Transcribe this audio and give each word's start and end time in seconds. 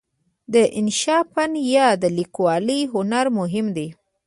د 0.53 0.55
انشأ 0.79 1.17
فن 1.33 1.51
یا 1.75 1.87
د 2.01 2.05
لیکوالۍ 2.17 2.81
هنر 2.93 3.25
مهم 3.39 3.67
دی. 3.77 3.87